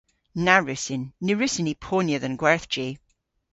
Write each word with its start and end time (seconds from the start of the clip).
Na 0.45 0.55
wrussyn. 0.61 1.03
Ny 1.25 1.31
wrussyn 1.35 1.65
ni 1.67 1.73
ponya 1.85 2.17
dhe'n 2.21 2.39
gwerthji. 2.41 2.87